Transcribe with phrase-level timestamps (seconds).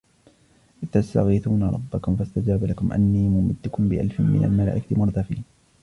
[0.83, 5.43] إذ تستغيثون ربكم فاستجاب لكم أني ممدكم بألف من الملائكة مردفين